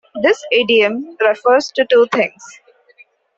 [0.23, 2.41] This idiom refers to two things.